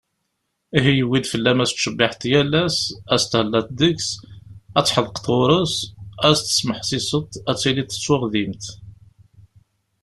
Ihi 0.77 0.91
yewwi-d 0.95 1.25
fell-am 1.31 1.59
ad 1.63 1.69
tettcebbiḥeḍ 1.69 2.21
yal 2.31 2.53
ass, 2.65 2.77
ad 3.13 3.19
teṭṭhellaḍ 3.19 3.65
deg-s, 3.79 4.09
ad 4.77 4.85
tḥedqeḍ 4.85 5.27
ɣuṛ-s, 5.39 5.75
ad 6.25 6.33
as-tesmeḥsiseḍ, 6.33 7.25
ad 7.49 7.57
tiliḍ 7.59 7.87
d 7.91 7.95
tuɣdimt. 8.03 8.65